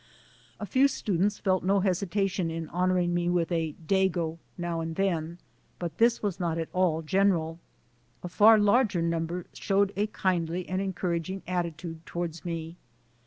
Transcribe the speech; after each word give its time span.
A 0.59 0.65
few 0.65 0.87
students 0.87 1.37
felt 1.37 1.63
no 1.63 1.81
hesitation 1.81 2.49
in 2.49 2.67
honoring 2.69 3.13
me 3.13 3.29
with 3.29 3.51
a 3.51 3.75
"dago" 3.85 4.39
now 4.57 4.81
and 4.81 4.95
then, 4.95 5.37
but 5.77 5.99
this 5.99 6.23
was 6.23 6.39
not 6.39 6.57
at 6.57 6.69
all 6.73 7.03
general. 7.03 7.59
A 8.23 8.27
far 8.27 8.57
larger 8.57 9.03
number 9.03 9.45
showed 9.53 9.93
a 9.95 10.07
kindly 10.07 10.67
and 10.67 10.81
encouraging 10.81 11.43
attitude 11.45 12.03
toward 12.07 12.43
me. 12.43 12.77